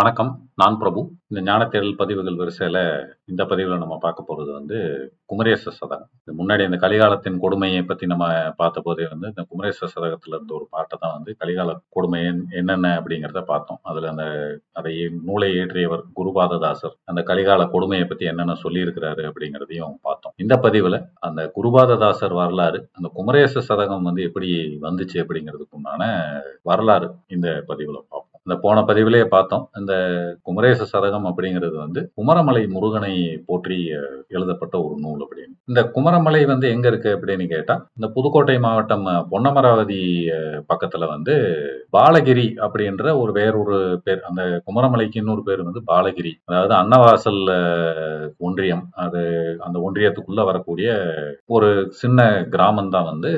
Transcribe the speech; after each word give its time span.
வணக்கம். 0.00 0.48
நான் 0.54 0.78
பிரபு. 0.78 1.10
இந்த 1.28 1.50
ஞான 1.50 1.64
தேடல் 1.64 1.96
பதிவுகள் 1.96 2.32
வரிசையில 2.32 3.06
இந்த 3.24 3.44
பதிவுல 3.44 3.78
நம்ம 3.78 3.98
பார்க்க 3.98 4.24
போறது 4.28 4.52
வந்து 4.52 5.10
குமரேச 5.24 5.70
சதகம். 5.70 6.08
முன்னாடி 6.38 6.64
இந்த 6.64 6.88
கலிகாலத்தின் 6.88 7.38
கொடுமையை 7.38 7.82
பத்தி 7.82 8.06
நம்ம 8.06 8.26
பார்த்தபோதே 8.32 9.06
வந்து 9.08 9.26
இந்த 9.26 9.46
குமரேச 9.48 9.86
சதகத்துல 9.86 10.26
இருந்த 10.26 10.54
ஒரு 10.54 10.66
பாட்டை 10.70 10.98
தான் 11.00 11.12
வந்து 11.12 11.36
கலிகால 11.44 11.76
கொடுமை 11.88 12.22
என்- 12.22 12.42
என்னென்ன 12.50 13.00
அப்படிங்கிறத 13.00 13.42
பார்த்தோம். 13.42 13.78
அதுல 13.82 14.08
அந்த 14.08 14.58
அதை 14.72 15.10
நூலை 15.24 15.52
ஏற்றியவர் 15.52 16.02
குருபாததாசர் 16.16 16.96
அந்த 17.04 17.22
கலிகால 17.26 17.70
கொடுமையை 17.70 18.06
பத்தி 18.06 18.24
என்னென்ன 18.24 18.52
சொல்லியிருக்கிறாரு 18.52 19.32
அப்படிங்கிறதையும் 19.32 19.94
பார்த்தோம். 20.02 20.32
இந்த 20.36 20.56
பதிவுல 20.56 21.06
அந்த 21.20 21.52
குருபாததாசர் 21.56 22.34
வரலாறு 22.34 22.88
அந்த 22.92 23.10
குமரேச 23.14 23.74
சதகம் 23.74 24.02
வந்து 24.02 24.22
எப்படி 24.22 24.78
வந்துச்சு 24.82 25.14
அப்படிங்கிறதுக்குண்டான 25.14 26.30
வரலாறு 26.62 27.10
இந்த 27.26 27.64
பதிவுல 27.68 27.92
பார்ப்போம். 27.92 28.19
இந்த 28.46 28.54
போன 28.64 28.82
பதிவிலேயே 28.88 29.26
பார்த்தோம். 29.34 29.64
இந்த 29.80 29.92
குமரேச 30.46 30.86
சதகம் 30.92 31.26
அப்படிங்கிறது 31.30 31.76
வந்து 31.84 32.00
குமரமலை 32.18 32.62
முருகனை 32.74 33.12
போற்றி 33.48 33.78
எழுதப்பட்ட 34.36 34.74
ஒரு 34.86 34.96
நூல் 35.04 35.22
அப்படின்னு. 35.24 35.54
இந்த 35.70 35.80
குமரமலை 35.96 36.42
வந்து 36.52 36.66
எங்க 36.74 36.86
இருக்கு 36.92 37.10
அப்படின்னு 37.16 37.46
கேட்டா, 37.54 37.74
இந்த 37.98 38.06
புதுக்கோட்டை 38.16 38.56
மாவட்டம் 38.66 39.06
பொன்னமராவதி 39.32 40.00
பக்கத்துல 40.70 41.06
வந்து 41.14 41.34
பாலகிரி 41.96 42.46
அப்படின்ற 42.64 43.04
ஒரு 43.22 43.32
வேறொரு 43.38 43.76
பேர் 44.06 44.20
அந்த 44.28 44.42
குமரமலைக்கு 44.68 45.20
இன்னொரு 45.22 45.42
பேர் 45.48 45.62
வந்து 45.68 45.82
பாலகிரி 45.92 46.32
அதாவது 46.50 46.74
அன்னவாசல் 46.80 47.42
ஒன்றியம் 48.48 48.84
அது 49.04 49.22
அந்த 49.66 49.76
ஒன்றியத்துக்குள்ள 49.86 50.42
வரக்கூடிய 50.50 50.88
ஒரு 51.56 51.70
சின்ன 52.02 52.20
கிராமம் 52.54 52.94
தான் 52.96 53.08
வந்து 53.12 53.32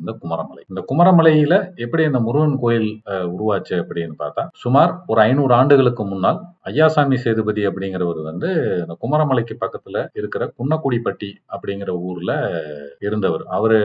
இந்த 0.00 0.12
குமரமலை 0.22 0.62
இந்த 0.70 0.80
குமரமலையில 0.90 1.54
எப்படி 1.84 2.04
இந்த 2.10 2.20
முருகன் 2.26 2.60
கோயில் 2.64 2.90
உருவாச்சு 3.34 3.74
அப்படின்னு 3.82 4.16
பார்த்தா 4.22 4.43
சுமார் 4.52 4.92
ஒரு 5.06 5.20
ஐநூறு 5.20 5.54
ஆண்டுகளுக்கு 5.54 6.04
முன்னால் 6.04 6.40
ஐயாசாமி 6.66 7.16
சேதுபதி 7.24 7.62
அப்படிங்கிறவர் 7.68 8.20
வந்து 8.28 8.48
இந்த 8.82 8.94
குமரமலைக்கு 9.02 9.54
பக்கத்துல 9.62 9.96
இருக்கிற 10.20 10.42
குன்னக்குடிப்பட்டி 10.58 11.30
அப்படிங்கிற 11.54 11.90
ஊர்ல 12.08 12.32
இருந்தவர். 13.06 13.44
அவரு 13.56 13.78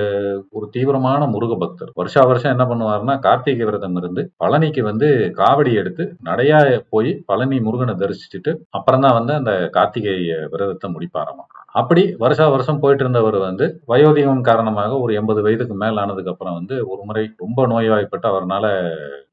ஒரு 0.52 0.66
தீவிரமான 0.76 1.28
முருக 1.34 1.56
பக்தர். 1.64 1.92
வருஷா 1.96 2.24
வருஷம் 2.30 2.54
என்ன 2.56 2.66
பண்ணுவாருன்னா 2.72 3.16
கார்த்திகை 3.28 3.68
விரதம் 3.70 3.98
இருந்து 4.02 4.24
பழனிக்கு 4.44 4.84
வந்து 4.90 5.10
காவடி 5.42 5.74
எடுத்து 5.82 6.06
நடையா 6.30 6.60
போய் 6.96 7.12
பழனி 7.32 7.60
முருகனை 7.68 7.96
தரிசிச்சுட்டு 8.04 8.54
அப்புறம் 8.80 9.06
தான் 9.06 9.18
வந்து 9.20 9.34
அந்த 9.34 9.54
கார்த்திகை 9.78 10.18
விரதத்தை 10.54 10.90
முடிப்பாராமா. 10.96 11.46
அப்படி 11.80 12.04
வருஷா 12.18 12.46
வருஷம் 12.54 12.80
போயிட்டு 12.84 13.04
இருந்தவர் 13.04 13.38
வந்து 13.40 13.66
வயோதிகம் 13.88 14.42
காரணமாக 14.42 14.92
ஒரு 15.00 15.12
எண்பது 15.20 15.42
வயதுக்கு 15.46 15.76
மேல் 15.76 16.00
ஆனதுக்கு 16.04 16.32
அப்புறம் 16.34 16.58
வந்து 16.60 16.76
ஒரு 16.92 17.02
முறை 17.06 17.24
ரொம்ப 17.38 17.66
நோய்வாய்ப்பட்டு 17.68 18.28
அவரால் 18.30 18.70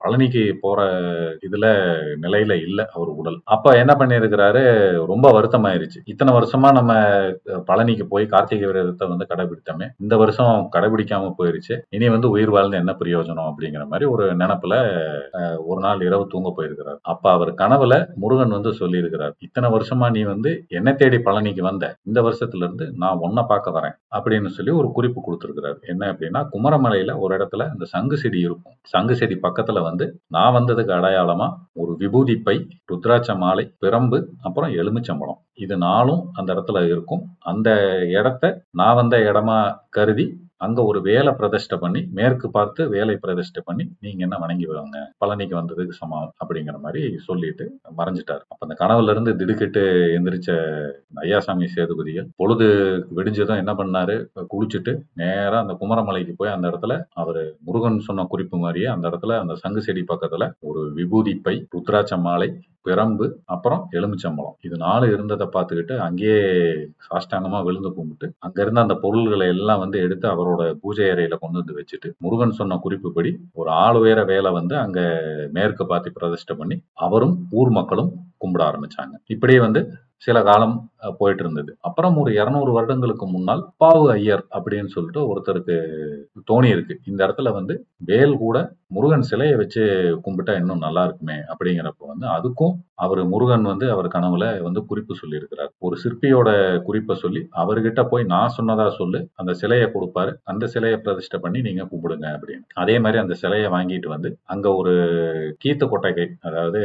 பழனிக்கு 0.02 0.42
போற 0.60 0.80
இதுல 1.46 1.66
நிலையில 2.24 2.56
இல்லை 2.66 2.84
அவர் 2.94 3.10
உடல் 3.20 3.35
அப்ப 3.44 3.74
என்ன 3.82 3.92
பண்ணியிருக்கிறாரு? 3.98 4.62
ரொம்ப 5.12 5.26
வருத்தமாயிருச்சு. 5.36 6.00
இத்தனை 6.04 6.32
வருஷமா 6.36 6.68
நம்ம 6.72 6.92
பழனிக்கு 7.70 8.06
போய் 8.12 8.26
கார்த்திகை 8.26 8.66
விரதத்தை 8.70 9.08
வந்து 9.08 9.26
கடைபிடித்தோமே 9.30 9.88
இந்த 10.04 10.16
வருஷம் 10.16 10.68
கடைபிடிக்காம 10.76 11.32
போயிருச்சு. 11.38 11.76
இனி 11.96 12.08
வந்து 12.08 12.30
உயிர் 12.30 12.54
வாழ்ந்து 12.56 12.80
என்ன 12.82 12.94
பிரயோஜனம் 13.00 13.48
அப்படிங்கிற 13.50 13.84
மாதிரி 13.92 14.08
ஒரு 14.14 14.26
நினைப்புல 14.42 14.74
ஒரு 15.70 15.80
நாள் 15.86 16.04
இரவு 16.08 16.26
தூங்க 16.34 16.48
போயிருக்கிறார். 16.56 16.98
அப்ப 17.02 17.24
அவர் 17.30 17.52
கனவுல 17.62 17.94
முருகன் 18.24 18.56
வந்து 18.56 18.72
சொல்லியிருக்கிறார் 18.80 19.34
இத்தனை 19.38 19.70
வருஷமா 19.76 20.08
நீ 20.16 20.22
வந்து 20.32 20.52
என்ன 20.68 20.94
தேடி 21.02 21.20
பழனிக்கு 21.26 21.62
வந்த 21.70 21.84
இந்த 22.06 22.20
வருஷத்துல 22.22 22.64
இருந்து 22.66 22.86
நான் 23.02 23.22
ஒன்ன 23.26 23.46
பார்க்க 23.46 23.76
வரேன் 23.78 23.96
அப்படின்னு 24.16 24.50
சொல்லி 24.56 24.72
ஒரு 24.80 24.88
குறிப்பு 24.92 25.20
கொடுத்துருக்கிறார். 25.20 25.78
என்ன 25.92 26.02
அப்படின்னா 26.12 26.42
குமரமலையில 26.52 27.18
ஒரு 27.18 27.32
இடத்துல 27.36 27.64
இந்த 27.72 27.84
சங்கு 27.84 28.16
செடி 28.22 28.40
இருக்கும். 28.40 28.74
சங்கு 28.92 29.16
செடி 29.16 29.36
பக்கத்துல 29.42 29.82
வந்து 29.82 30.06
நான் 30.36 30.54
வந்ததுக்கு 30.54 30.92
அடையாளமா 30.98 31.48
ஒரு 31.82 31.92
விபூதி 31.98 32.36
பை 32.46 32.56
ருத்ராட்ச 32.92 33.25
மாலை 33.34 33.64
பிரம்பு 33.84 34.18
அப்புறம் 34.40 34.70
எலுமிச்சம்பழம். 34.70 35.40
இது 35.54 35.76
நாலும் 35.76 36.24
அந்த 36.32 36.54
இடத்துல 36.54 36.84
இருக்கும். 36.92 37.22
அந்த 37.38 37.70
இடத்த 38.08 38.62
நான் 38.70 38.94
வந்த 38.94 39.16
இடமா 39.18 39.78
கருதி 39.88 40.44
அங்க 40.56 40.84
ஒரு 40.84 41.02
வேலை 41.02 41.32
பிரதிஷ்டை 41.32 41.78
பண்ணி 41.78 42.00
மேற்கு 42.12 42.50
பார்த்து 42.50 42.88
வேலை 42.88 43.16
பிரதிஷ்டை 43.16 43.62
பண்ணி 43.64 43.84
நீங்க 44.00 44.22
என்ன 44.22 44.36
வணங்கி 44.38 44.66
வாங்க? 44.66 45.12
பழனிக்கு 45.24 45.54
வந்ததுக்கு 45.58 45.90
சமம் 45.90 46.32
அப்படிங்கிற 46.42 46.80
மாதிரி 46.80 47.16
சொல்லிட்டு 47.16 47.64
மறைஞ்சிட்டாரு. 47.96 48.42
அப்ப 48.48 48.66
அந்த 48.66 48.76
கனவுல 48.82 49.10
இருந்து 49.10 49.36
திடுக்கிட்டு 49.36 49.80
எந்திரிச்ச 50.18 50.50
ஐயாசாமி 51.20 51.66
சேதுபதிகள் 51.74 52.28
பொழுது 52.36 52.66
விடிஞ்சதும் 53.16 53.56
என்ன 53.56 53.72
பண்ணாரு? 53.72 54.16
குளிச்சுட்டு 54.54 54.94
நேரா 55.12 55.58
அந்த 55.58 55.76
குமரமலைக்கு 55.80 56.34
போய் 56.36 56.50
அந்த 56.50 56.68
இடத்துல 56.68 57.02
அவரு 57.12 57.56
முருகன் 57.64 57.98
சொன்ன 57.98 58.24
குறிப்பு 58.24 58.58
மாதிரியே 58.58 58.86
அந்த 58.86 59.08
இடத்துல 59.08 59.38
அந்த 59.38 59.54
சங்கு 59.54 59.82
செடி 59.82 60.04
பக்கத்துல 60.08 60.52
ஒரு 60.60 60.92
விபூதி 60.92 61.34
பை 61.34 61.66
ருத்ராட்ச 61.76 62.20
மாலை 62.20 62.50
பிரம்பு 62.86 63.26
அப்புறம் 63.54 63.82
எலுமிச்சம்பழம். 63.98 64.56
இது 64.66 64.76
நாலு 64.84 65.06
இருந்ததை 65.14 65.46
பார்த்துக்கிட்டு 65.56 65.94
அங்கேயே 66.06 66.38
சாஷ்டாங்கமா 67.06 67.60
விழுந்து 67.64 67.90
கும்பிட்டு 67.96 68.28
அங்க 68.38 68.58
இருந்த 68.62 68.80
அந்த 68.80 68.96
பொருள்களை 69.04 69.46
எல்லாம் 69.54 69.82
வந்து 69.84 69.98
எடுத்து 70.06 70.28
அவரோட 70.34 70.62
பூஜை 70.82 71.08
அறையில 71.14 71.38
கொண்டு 71.40 71.60
வந்து 71.60 71.76
வச்சுட்டு 71.78 72.10
முருகன் 72.18 72.58
சொன்ன 72.60 72.78
குறிப்புப்படி 72.84 73.32
ஒரு 73.52 73.70
ஆள் 73.84 74.00
உயர 74.02 74.22
வேலை 74.24 74.52
வந்து 74.60 74.76
அங்க 74.76 75.00
மேற்கு 75.52 75.86
பார்த்து 75.86 76.16
பிரதிஷ்டை 76.18 76.56
பண்ணி 76.56 76.78
அவரும் 77.06 77.36
ஊர் 77.60 77.72
மக்களும் 77.78 78.10
கும்பிட 78.44 78.62
ஆரம்பிச்சாங்க. 78.70 79.14
இப்படியே 79.34 79.60
வந்து 79.66 79.80
சில 80.22 80.36
காலம் 80.42 80.76
போயிட்டு 81.18 81.42
இருந்தது 81.44 81.70
அப்புறம் 81.80 82.14
ஒரு 82.20 82.30
இருநூறு 82.38 82.70
வருடங்களுக்கு 82.72 83.26
முன்னால் 83.26 83.62
பாவு 83.82 84.06
ஐயர் 84.14 84.42
அப்படின்னு 84.56 84.90
சொல்லிட்டு 84.94 85.20
ஒருத்தருக்கு 85.30 85.76
தோணி 86.50 86.68
இருக்கு. 86.74 86.94
இந்த 87.10 87.20
இடத்துல 87.26 87.50
வந்து 87.58 87.74
வேல் 88.10 88.34
கூட 88.44 88.56
முருகன் 88.94 89.26
சிலையை 89.30 89.54
வச்சு 89.60 89.82
கும்பிட்டா 90.24 90.52
இன்னும் 90.60 90.82
நல்லா 90.86 91.02
இருக்குமே 91.06 91.36
அப்படிங்கிறப்ப 91.52 92.08
வந்து 92.12 92.26
அதுக்கும் 92.36 92.74
அவர் 93.04 93.20
முருகன் 93.32 93.66
வந்து 93.70 93.86
அவர் 93.94 94.08
கனவுல 94.14 94.44
வந்து 94.66 94.80
குறிப்பு 94.90 95.14
சொல்லியிருக்கிறார். 95.22 95.70
ஒரு 95.86 95.96
சிற்பியோட 96.02 96.48
குறிப்பை 96.88 97.14
சொல்லி 97.24 97.42
அவர்கிட்ட 97.62 98.02
போய் 98.12 98.24
நான் 98.34 98.54
சொன்னதா 98.58 98.86
சொல்லு 99.00 99.20
அந்த 99.34 99.54
சிலையை 99.62 99.88
கொடுப்பாரு 99.94 100.32
அந்த 100.52 100.66
சிலையை 100.74 100.98
பிரதிஷ்டை 101.06 101.40
பண்ணி 101.44 101.60
நீங்க 101.68 101.84
கும்பிடுங்க 101.92 102.26
அப்படின்னு. 102.36 102.64
அதே 102.84 102.96
மாதிரி 102.98 103.20
அந்த 103.24 103.36
சிலையை 103.42 103.70
வாங்கிட்டு 103.76 104.10
வந்து 104.14 104.30
அங்க 104.54 104.66
ஒரு 104.82 104.94
கீத்து 105.64 105.86
கொட்டகை 105.94 106.26
அதாவது 106.48 106.82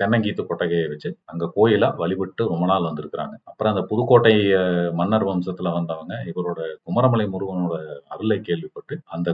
தென்னங்கீத்து 0.00 0.42
கொட்டகையை 0.48 0.86
வச்சு 0.92 1.10
அங்க 1.30 1.44
கோயிலா 1.56 1.88
வழிபட்டு 2.02 2.42
ரொம்ப 2.52 2.66
நாள் 2.70 2.88
வந்திருக்கிறாங்க. 2.88 3.34
அப்புறம் 3.50 3.72
அந்த 3.74 3.82
புதுக்கோட்டை 3.90 4.34
மன்னர் 5.00 5.26
வம்சத்துல 5.30 5.72
வந்தவங்க 5.78 6.14
இவரோட 6.30 6.60
குமரமலை 6.88 7.26
முருகனோட 7.34 7.76
அருளை 8.14 8.38
கேள்விப்பட்டு 8.48 8.96
அந்த 9.16 9.28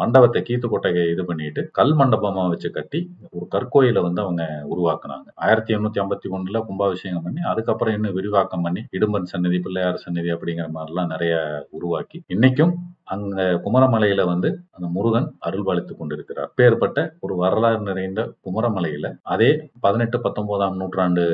மண்டபத்தை 0.00 0.42
கீத்து 0.48 0.66
கொட்டகையை 0.68 1.10
இது 1.14 1.24
பண்ணிட்டு 1.30 1.62
கல் 1.78 1.94
மண்டபமா 2.00 2.44
வச்சு 2.54 2.70
கட்டி 2.78 3.00
ஒரு 3.36 3.46
கற்கோயிலை 3.54 4.02
வந்து 4.08 4.22
அவங்க 4.24 4.44
உருவாக்குனாங்க. 4.72 5.28
ஆயிரத்தி 5.46 5.74
எண்ணூத்தி 5.76 6.02
ஐம்பத்தி 6.04 6.28
ஒண்ணுல 6.36 6.64
கும்பாபிஷேகம் 6.68 7.24
பண்ணி 7.26 7.42
அதுக்கப்புறம் 7.52 7.96
இன்னும் 7.98 8.16
விரிவாக்கம் 8.18 8.66
பண்ணி 8.66 8.82
இடும்பன் 8.98 9.30
சன்னதி 9.32 9.60
பிள்ளையார் 9.66 10.04
சன்னதி 10.04 10.30
அப்படிங்கிற 10.36 10.68
மாதிரிலாம் 10.76 11.12
நிறைய 11.14 11.34
உருவாக்கி 11.78 12.20
இன்னைக்கும் 12.36 12.74
அந்த 13.06 13.40
குமரமலையில 13.64 14.24
வந்து 14.24 14.48
அந்த 14.76 14.86
முருகன் 14.88 15.28
அருள்பாலித்து 15.46 15.92
கொண்டிருக்கிறார். 15.96 16.50
பேர்பட்ட 16.58 16.98
ஒரு 17.20 17.34
வரலாறு 17.36 17.80
நிறைந்த 17.80 18.20
குமரமலையில 18.46 19.06
அதே 19.22 19.50
பதினெட்டு 19.80 20.20
பத்தொன்பதாம் 20.20 20.76
நூற்றாண்டு 20.76 21.24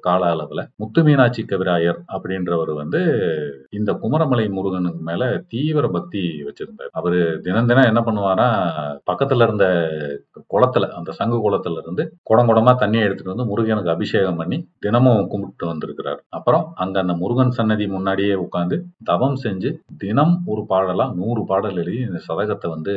கால 0.00 0.22
அளவுல 0.34 0.60
முத்து 0.76 1.02
மீனாட்சி 1.02 1.42
கவிராயர் 1.42 1.98
அப்படின்றவர் 2.14 2.72
வந்து 2.72 3.00
இந்த 3.70 3.92
குமரமலை 4.02 4.46
முருகனுக்கு 4.50 5.02
மேல 5.10 5.22
தீவிர 5.48 5.84
பக்தி 5.88 6.22
வச்சிருந்தார். 6.48 6.92
அவரு 6.92 7.20
தினம் 7.42 7.66
தினம் 7.66 7.90
என்ன 7.90 8.00
பண்ணுவாரா 8.00 8.48
பக்கத்துல 9.10 9.46
இருந்த 9.48 9.66
குளத்துல 10.54 10.88
அந்த 10.98 11.10
சங்கு 11.12 11.38
குளத்துல 11.38 11.82
இருந்து 11.82 12.04
குடம் 12.22 12.48
குடமா 12.48 12.72
தண்ணியை 12.82 13.04
எடுத்துட்டு 13.06 13.34
வந்து 13.34 13.48
முருகனுக்கு 13.50 13.90
அபிஷேகம் 13.90 14.36
பண்ணி 14.36 14.58
தினமும் 14.78 15.28
கும்பிட்டு 15.28 15.66
வந்திருக்கிறார். 15.66 16.20
அப்புறம் 16.28 16.64
அங்க 16.74 16.96
அந்த 17.00 17.14
முருகன் 17.14 17.56
சன்னதி 17.58 17.86
முன்னாடியே 17.86 18.34
உட்காந்து 18.44 18.78
தவம் 19.04 19.38
செஞ்சு 19.44 19.70
தினம் 19.98 20.34
ஒரு 20.46 20.62
பாடலாம் 21.02 21.20
நூறு 21.20 21.42
பாடல் 21.50 21.78
எழுதி 21.82 22.00
இந்த 22.08 22.20
சதகத்தை 22.28 22.68
வந்து 22.74 22.92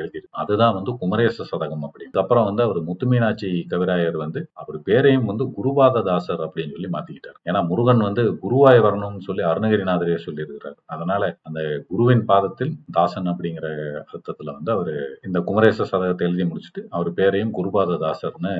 எழுதியிருக்கு. 0.00 0.34
அதுதான் 0.42 0.74
வந்து 0.78 0.90
குமரேச 1.00 1.46
சதகம் 1.50 1.84
அப்படின்னு 1.86 2.22
அப்புறம் 2.22 2.46
வந்து 2.48 2.62
அவர் 2.66 2.80
முத்துமீனாட்சி 2.88 3.48
கவிராயர் 3.72 4.18
வந்து 4.24 4.40
அவர் 4.60 4.78
பேரையும் 4.88 5.28
வந்து 5.30 5.44
குருபாததாசர் 5.56 6.42
அப்படின்னு 6.46 6.74
சொல்லி 6.76 6.90
மாத்திக்கிட்டார். 6.96 7.38
ஏன்னா 7.48 7.60
முருகன் 7.70 8.02
வந்து 8.08 8.22
குருவாய் 8.44 8.80
வரணும்னு 8.86 9.26
சொல்லி 9.28 9.44
அருணகிரிநாதரே 9.50 10.18
சொல்லியிருக்கிறார். 10.26 10.76
அதனால 10.94 11.22
அந்த 11.48 11.60
குருவின் 11.90 12.24
பாதத்தில் 12.30 12.72
தாசன் 12.96 13.30
அப்படிங்கிற 13.32 13.66
அர்த்தத்துல 14.12 14.54
வந்து 14.58 14.72
அவர் 14.76 14.94
இந்த 15.28 15.38
குமரேச 15.48 15.86
சதகத்தை 15.92 16.26
எழுதி 16.28 16.46
முடிச்சுட்டு 16.50 16.84
அவர் 16.96 17.10
பேரையும் 17.20 17.54
குருபாததாசர்னு 17.58 18.54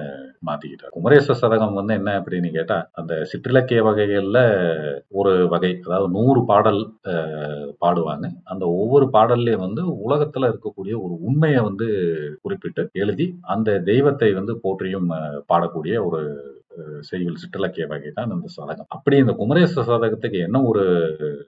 மாத்திக்கிட்டார். 0.48 0.94
குமரேச 0.96 1.38
சதகம் 1.42 1.78
வந்து 1.80 1.94
என்ன 2.00 2.10
அப்படின்னு 2.20 2.50
கேட்டா 2.58 2.78
அந்த 3.00 3.14
சிற்றிலக்கிய 3.30 3.80
வகைகள்ல 3.88 4.38
ஒரு 5.20 5.32
வகை 5.54 5.72
அதாவது 5.86 6.10
நூறு 6.18 6.40
பாடல் 6.50 6.82
பாடுவாங்க. 7.82 8.26
அந்த 8.52 8.64
ஒவ்வொரு 8.80 8.87
ஒவ்வொரு 8.88 9.08
பாடல்லையும் 9.16 9.64
வந்து 9.66 9.84
உலகத்துல 10.06 10.50
இருக்கக்கூடிய 10.52 10.94
ஒரு 11.06 11.16
உண்மையை 11.30 11.62
வந்து 11.70 11.88
குறிப்பிட்டு 12.44 12.84
எழுதி 13.04 13.28
அந்த 13.56 13.78
தெய்வத்தை 13.90 14.30
வந்து 14.40 14.54
போற்றியும் 14.66 15.10
பாடக்கூடிய 15.52 15.96
ஒரு 16.08 16.22
செய்யுள் 17.08 17.38
சிற்றிலக்கிய 17.42 17.84
வகை 17.90 18.10
தான் 18.16 18.32
இந்த 18.34 18.48
சதகம். 18.56 18.88
அப்படி 18.96 19.16
இந்த 19.22 19.32
குமரேச 19.38 19.82
சதகத்துக்கு 19.88 20.38
என்ன 20.46 20.58
ஒரு 20.70 20.82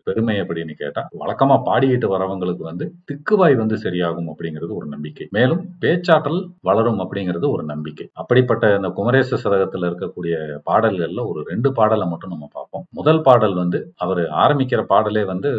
பெருமை 0.06 0.36
அப்படின்னு 0.42 0.74
கேட்டா 0.80 1.02
வழக்கமா 1.22 1.56
பாடிக்கிட்டு 1.68 2.08
வரவங்களுக்கு 2.14 2.64
வந்து 2.70 2.86
திக்குவாய் 3.08 3.54
வந்து 3.60 3.76
சரியாகும் 3.84 4.30
அப்படிங்கிறது 4.32 4.72
ஒரு 4.78 4.86
நம்பிக்கை. 4.94 5.26
மேலும் 5.36 5.62
பேச்சாற்றல் 5.84 6.40
வளரும் 6.68 7.00
அப்படிங்கிறது 7.04 7.48
ஒரு 7.56 7.64
நம்பிக்கை. 7.72 8.06
அப்படிப்பட்ட 8.22 8.72
இந்த 8.78 8.90
குமரேச 8.98 9.38
சதகத்துல 9.44 9.90
இருக்கக்கூடிய 9.90 10.34
பாடல்கள்ல 10.70 11.24
ஒரு 11.32 11.42
ரெண்டு 11.50 11.70
பாடலை 11.78 12.08
மட்டும் 12.12 12.34
நம்ம 12.34 12.48
பார்ப்போம். 12.56 12.86
முதல் 13.00 13.22
பாடல் 13.28 13.56
வந்து 13.62 13.80
அவர் 14.06 14.22
ஆரம்பிக்கிற 14.44 14.82
பாடலே 14.94 15.24
வந்து 15.32 15.52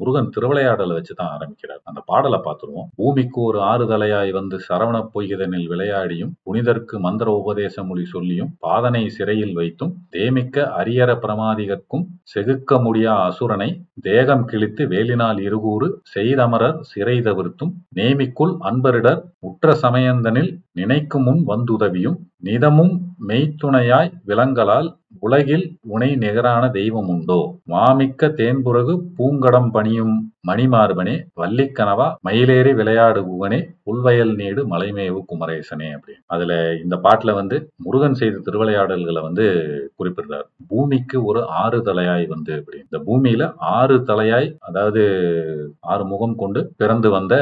முருகன் 0.00 0.32
திருவிளையாடலை 0.36 0.94
தான் 1.18 1.32
ஆரம்பிக்கிறார். 1.32 1.82
அந்த 1.84 2.00
பாடலை 2.06 2.38
பார்த்துருவோம். 2.40 2.88
பூமிக்கு 2.98 3.40
ஒரு 3.42 3.58
ஆறுதலையாய் 3.68 4.32
வந்து 4.32 4.56
சரவண 4.68 4.96
பொய்கிதனில் 5.12 5.68
விளையாடியும் 5.68 6.32
புனிதற்கு 6.42 6.96
மந்திர 6.98 7.28
உபதேச 7.40 7.84
மொழி 7.84 8.04
சொல்லியும் 8.06 8.52
பாதனை 8.66 9.02
சிறையில் 9.08 9.54
வைத்தும் 9.54 9.94
தேமிக்க 10.10 10.66
அரியர 10.78 11.10
பிரமாதிகர்க்கும் 11.18 12.04
செகுக்க 12.32 12.80
முடியா 12.80 13.14
அசுரனை 13.28 13.70
தேகம் 14.00 14.44
கிழித்து 14.44 14.82
வேலினால் 14.86 15.40
இருகூறு 15.40 15.88
செய்தமரர் 16.14 16.78
சிறை 16.88 17.16
தவிர்த்தும் 17.20 17.72
நேமிக்குள் 17.98 18.54
அன்பரிடர் 18.68 19.20
உற்ற 19.48 19.74
சமயந்தனில் 19.82 20.50
நினைக்கும் 20.72 21.26
முன் 21.28 21.42
வந்துதவியும் 21.48 22.18
நிதமும் 22.42 22.94
மெய்த்துணையாய் 23.28 24.10
விலங்கலால் 24.24 24.88
உலகில் 25.22 25.64
உனை 25.86 26.08
நிகரான 26.16 26.64
தெய்வம் 26.70 27.08
உண்டோ 27.08 27.38
மாமிக்க 27.64 28.28
தேன்புறகு 28.38 28.94
பூங்கடம் 29.16 29.70
பணியும் 29.70 30.14
மணிமார்பனே 30.48 31.16
வள்ளிக்கனவா 31.40 32.08
மயிலேறி 32.28 32.72
விளையாடு 32.80 33.20
குகனே 33.28 33.60
புல்வயல் 33.86 34.32
நீடு 34.40 34.62
மலைமேவு 34.72 35.20
குமரேசனே 35.30 35.88
அப்படின்னு 35.94 36.24
அதுல 36.26 36.52
இந்த 36.82 36.94
பாட்டுல 37.04 37.34
வந்து 37.38 37.56
முருகன் 37.84 38.18
செய்த 38.20 38.42
திருவிளையாடல்களை 38.46 39.20
வந்து 39.28 39.44
குறிப்பிடுறார். 39.98 40.46
பூமிக்கு 40.70 41.18
ஒரு 41.24 41.40
ஆறு 41.62 41.78
தலையாய் 41.88 42.26
வந்து 42.26 42.52
அப்படி. 42.58 42.78
இந்த 42.84 42.98
பூமியில 43.06 43.42
ஆறு 43.76 43.96
தலையாய் 44.10 44.48
அதாவது 44.68 45.02
ஆறு 45.92 46.04
முகம் 46.04 46.36
கொண்டு 46.36 46.60
பிறந்து 46.76 47.08
வந்த 47.10 47.34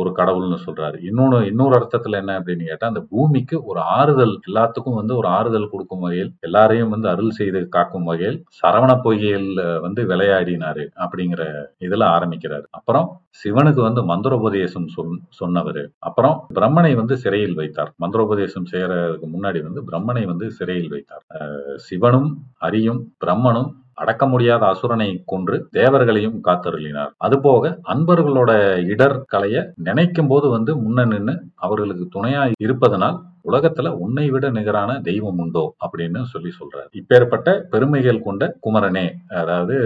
ஒரு 0.00 0.10
கடவுள்னு 0.18 0.58
சொல்றாரு. 0.66 0.96
இன்னொன்னு 1.08 1.38
இன்னொரு 1.50 1.76
அர்த்தத்துல 1.78 2.20
என்ன 2.22 2.32
அப்படின்னு 2.40 2.68
கேட்டா 2.70 2.90
அந்த 2.92 3.02
பூமிக்கு 3.12 3.56
ஒரு 3.64 3.80
ஆறுதல் 3.96 4.34
எல்லாத்துக்கும் 4.48 4.98
வந்து 5.00 5.14
ஒரு 5.16 5.28
ஆறுதல் 5.30 5.70
கொடுக்கும் 5.70 6.04
வகையில் 6.06 6.32
எல்லாரையும் 6.40 6.92
வந்து 6.94 7.08
அருள் 7.08 7.36
செய்து 7.40 7.62
காக்கும் 7.68 8.08
வகையில் 8.10 8.38
சரவண 8.60 8.92
பொய்கையில் 9.04 9.50
வந்து 9.86 10.00
விளையாடினாரு 10.12 10.86
அப்படிங்கிற 11.02 11.42
இதுல 11.78 12.08
வைக்கிறார் 12.50 12.66
அப்புறம் 12.78 13.08
சிவனுக்கு 13.42 13.80
வந்து 13.86 14.02
மந்திரோபதேசம் 14.10 14.88
சொன் 14.94 15.20
சொன்னவர். 15.40 15.82
அப்புறம் 16.08 16.36
பிரம்மனை 16.58 16.92
வந்து 17.00 17.14
சிறையில் 17.24 17.58
வைத்தார். 17.60 17.90
மந்திரோபதேசம் 18.02 18.70
செய்யறதுக்கு 18.72 19.28
முன்னாடி 19.34 19.60
வந்து 19.66 19.82
பிரம்மனை 19.90 20.24
வந்து 20.32 20.46
சிறையில் 20.58 20.90
வைத்தார். 20.94 21.24
சிவனும் 21.88 22.30
அரியும் 22.68 23.00
பிரம்மனும் 23.24 23.70
அடக்க 24.02 24.24
முடியாத 24.26 24.62
அசுரனை 24.72 25.08
கொன்று 25.32 25.56
தேவர்களையும் 25.78 26.36
காத்தருளினார். 26.46 27.10
அதுபோக 27.26 27.72
அன்பர்களோட 27.92 28.52
இடர் 28.92 29.16
கலைய 29.32 29.56
நினைக்கும் 29.88 30.30
போது 30.30 30.46
வந்து 30.48 30.72
முன்ன 30.84 31.04
நின்று 31.12 31.34
அவர்களுக்கு 31.66 32.06
துணையா 32.14 32.42
இருப்பதனால் 32.66 33.18
உலகத்துல 33.48 33.88
உன்னை 34.04 34.26
விட 34.34 34.46
நிகரான 34.58 34.98
தெய்வம் 35.08 35.40
உண்டோ 35.44 35.64
அப்படின்னு 35.84 36.22
சொல்லி 36.32 36.50
சொல்றாரு. 36.58 36.88
இப்பேற்பட்ட 37.00 37.48
பெருமைகள் 37.72 38.24
கொண்ட 38.26 38.42
குமரனே 38.66 39.06
அதாவது 39.42 39.76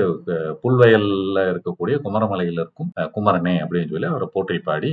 புல்வயல்ல 0.62 1.38
இருக்கக்கூடிய 1.52 1.96
குமரமலையில 2.06 2.62
இருக்கும் 2.64 2.90
குமரனே 3.16 3.54
அப்படின்னு 3.64 3.92
சொல்லி 3.92 4.10
அவரை 4.12 4.28
போற்றி 4.32 4.58
பாடி 4.68 4.92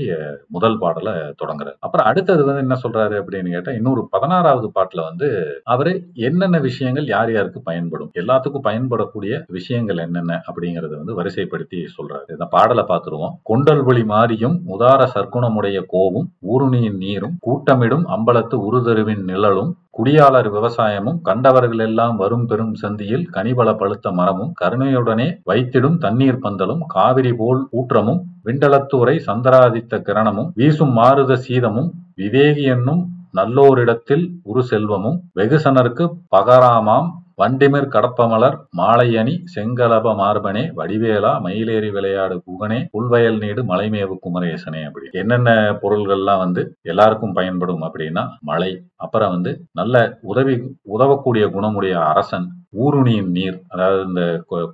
முதல் 0.55 0.79
பாடலை 0.83 1.13
தொடங்குறாரு. 1.41 1.77
அப்புறம் 1.85 2.09
அடுத்தது 2.11 2.41
வந்து 2.49 2.65
என்ன 2.65 2.77
சொல்றாரு 2.83 3.15
அப்படின்னு 3.21 3.55
கேட்டா 3.55 3.73
இன்னொரு 3.79 4.03
பதினாறாவது 4.15 4.67
பாட்டுல 4.75 5.05
வந்து 5.09 5.29
அவரு 5.73 5.93
என்னென்ன 6.27 6.59
விஷயங்கள் 6.67 7.07
யார் 7.15 7.31
யாருக்கு 7.33 7.61
பயன்படும் 7.69 8.11
எல்லாத்துக்கும் 8.21 8.67
பயன்படக்கூடிய 8.69 9.33
விஷயங்கள் 9.57 10.03
என்னென்ன 10.05 10.39
அப்படிங்கறத 10.49 10.93
வந்து 11.01 11.17
வரிசைப்படுத்தி 11.19 11.79
சொல்றாரு. 11.97 12.27
இந்த 12.35 12.45
பாடலை 12.55 12.83
பார்த்துருவோம். 12.89 13.35
கொண்டல் 13.49 13.83
ஒளி 13.89 14.03
மாறியும் 14.13 14.57
உதார 14.75 15.01
சர்க்குணமுடைய 15.15 15.77
கோவும் 15.93 16.27
ஊருணியின் 16.53 16.99
நீரும் 17.03 17.35
கூட்டமிடும் 17.47 18.05
அம்பலத்து 18.15 18.50
உருதருவின் 18.59 19.23
நிழலும் 19.23 19.71
குடியாளர் 19.91 20.49
விவசாயமும் 20.49 21.21
கண்டவர்கள் 21.21 21.79
எல்லாம் 21.79 22.15
வரும் 22.17 22.45
பெரும் 22.45 22.73
சந்தியில் 22.73 23.25
கனிபல 23.31 23.69
பழுத்த 23.75 24.11
மரமும் 24.11 24.51
கருணையுடனே 24.61 25.27
வைத்திடும் 25.45 25.97
தண்ணீர் 25.97 26.41
பந்தலும் 26.41 26.83
காவிரி 26.87 27.33
போல் 27.33 27.61
ஊற்றமும் 27.71 28.21
விண்டலத்தூரை 28.43 29.15
சந்தராதித்த 29.25 30.01
கிரணமும் 30.01 30.51
வீசும் 30.55 30.93
மாறுத 30.93 31.39
சீதமும் 31.39 31.89
விவேகி 32.15 32.65
என்னும் 32.67 33.01
நல்லோரிடத்தில் 33.33 34.25
உரு 34.43 34.63
செல்வமும் 34.63 35.19
வெகுசனருக்கு 35.35 36.05
பகராமாம் 36.35 37.09
வண்டிமிர் 37.41 37.87
கடப்பமலர் 37.93 38.57
மாலையணி 38.77 39.35
செங்கலப 39.53 40.13
மார்பனே 40.21 40.63
வடிவேலா 40.79 41.31
மயிலேறி 41.45 41.89
விளையாடு 41.91 42.35
குகனே 42.47 42.79
புல்வயல் 42.91 43.37
நீடு 43.37 43.61
மலைமேவு 43.63 44.15
குமரேசனே 44.25 44.81
அப்படி. 44.87 45.07
என்னென்ன 45.21 45.49
பொருள்கள்லாம் 45.83 46.41
வந்து 46.45 46.63
எல்லாருக்கும் 46.81 47.33
பயன்படும் 47.33 47.83
அப்படின்னா 47.87 48.23
மலை. 48.41 48.71
அப்புறம் 48.95 49.29
வந்து 49.29 49.53
நல்ல 49.71 49.95
உதவி 50.21 50.55
உதவக்கூடிய 50.95 51.45
குணமுடைய 51.55 51.95
அரசன் 52.11 52.47
ஊருணியின் 52.73 53.31
நீர் 53.37 53.57
அதாவது 53.73 54.03
இந்த 54.09 54.23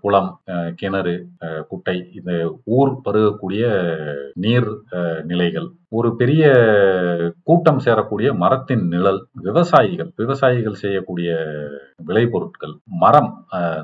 குளம் 0.02 0.32
கிணறு 0.80 1.16
குட்டை 1.70 1.98
இந்த 2.18 2.34
ஊர் 2.78 2.92
பருகக்கூடிய 3.06 3.64
நீர் 4.44 4.70
நிலைகள். 5.32 5.68
ஒரு 5.98 6.10
பெரிய 6.20 6.44
கூட்டம் 7.48 7.82
சேரக்கூடிய 7.86 8.30
மரத்தின் 8.42 8.84
நிழல் 8.94 9.20
விவசாயிகள் 9.46 10.10
விவசாயிகள் 10.22 10.82
செய்யக்கூடிய 10.82 11.30
விளைபொருட்கள் 12.10 12.74
மரம் 13.04 13.32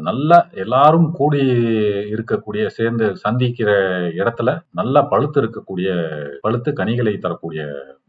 நல்லா 0.07 0.39
எல்லாரும் 0.63 1.07
கூடி 1.19 1.41
இருக்கக்கூடிய 2.15 2.63
சேர்ந்து 2.77 3.07
சந்திக்கிற 3.23 3.71
இடத்துல 4.21 4.49
நல்லா 4.79 5.03
பழுத்து 5.13 5.39
இருக்கக்கூடிய 5.43 5.89
பழுத்து 6.45 6.71
கனிகளை 6.81 7.15
தரக்கூடிய 7.17 7.63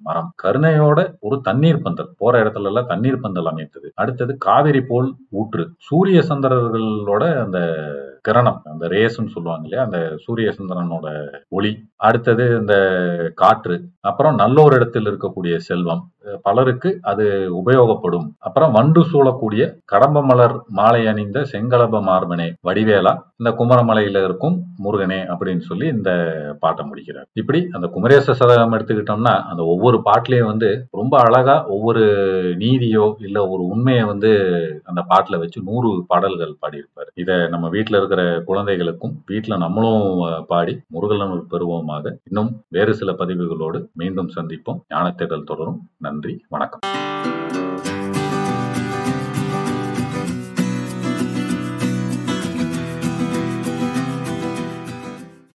மரம். 0.06 0.30
கருணையோட 0.42 1.00
ஒரு 1.26 1.36
தண்ணீர் 1.48 1.82
பந்தல் 1.84 2.10
போற 2.20 2.32
இடத்துல 2.42 2.70
எல்லாம் 2.70 2.90
தண்ணீர் 2.90 3.22
பந்தல் 3.24 3.50
அமைத்தது. 3.52 3.88
அடுத்தது 4.02 4.32
காவிரி 4.46 4.82
போல் 4.90 5.08
ஊற்று 5.40 5.64
சூரிய 5.94 6.20
சந்திரர்களோட 6.20 7.24
அந்த 7.42 7.58
கிரணம் 8.24 8.60
அந்த 8.64 8.84
ரேஸ்ன்னு 8.94 9.34
சொல்லுவாங்க 9.34 9.64
இல்லையா? 9.66 9.84
அந்த 9.84 9.98
சூரிய 10.24 10.48
சந்திரனோட 10.58 11.08
ஒளி. 11.48 11.72
அடுத்தது 12.06 12.44
இந்த 12.60 12.74
காற்று. 13.34 13.76
அப்புறம் 14.00 14.38
நல்லோர் 14.38 14.74
இடத்தில் 14.74 15.08
இருக்கக்கூடிய 15.10 15.56
செல்வம். 15.68 16.02
பலருக்கு 16.42 16.98
அது 17.02 17.24
உபயோகப்படும். 17.60 18.26
அப்புறம் 18.38 18.72
வண்டு 18.72 19.00
சூழக்கூடிய 19.04 19.62
கடம்ப 19.84 20.18
மலர் 20.22 20.54
மாலை 20.78 21.02
அணிந்த 21.06 21.38
செங்கலப 21.52 22.00
மார்பனே 22.00 22.46
வடிவேலா 22.68 23.12
இந்த 23.36 23.50
குமரமலையில 23.58 24.22
இருக்கும் 24.24 24.56
முருகனே 24.84 25.18
அப்படின்னு 25.32 25.64
சொல்லி 25.70 25.86
இந்த 25.86 26.10
பாட்டை 26.60 26.82
முடிக்கிறார். 26.86 27.26
இப்படி 27.32 27.60
அந்த 27.72 27.86
குமரேச 27.96 28.36
சதகம் 28.40 28.74
எடுத்துக்கிட்டோம்னா 28.76 29.34
அந்த 29.50 29.62
ஒவ்வொரு 29.74 30.00
பாட்டிலையும் 30.08 30.50
வந்து 30.52 30.70
ரொம்ப 30.90 31.14
அழகா 31.26 31.56
ஒவ்வொரு 31.66 32.04
நீதியோ 32.64 33.06
இல்ல 33.18 33.38
ஒரு 33.48 33.62
உண்மையை 33.66 34.04
வந்து 34.04 34.32
அந்த 34.84 35.02
பாட்டுல 35.12 35.38
வச்சு 35.38 35.60
நூறு 35.62 35.90
பாடல்கள் 36.06 36.54
பாடியிருப்பார். 36.62 37.10
இதை 37.14 37.36
நம்ம 37.48 37.66
வீட்டுல 37.68 37.98
இருக்கிற 38.00 38.13
இருக்கிற 38.14 38.42
குழந்தைகளுக்கும் 38.44 39.22
வீட்டுல 39.28 39.56
நம்மளும் 39.56 40.44
பாடி 40.46 40.80
முருகலன் 40.86 41.44
பெறுவோமாக. 41.50 42.12
இன்னும் 42.30 42.62
வேறு 42.68 42.94
சில 42.94 43.12
பதிவுகளோடு 43.12 43.92
மீண்டும் 43.92 44.30
சந்திப்போம். 44.36 44.80
ஞானத்தேடல் 44.94 45.44
தொடரும். 45.44 45.88
நன்றி. 45.96 46.44
வணக்கம். 46.48 46.80